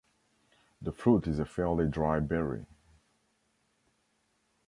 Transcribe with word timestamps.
The 0.81 0.91
fruit 0.91 1.27
is 1.27 1.37
a 1.37 1.45
fairly 1.45 1.87
dry 1.87 2.19
berry. 2.21 2.65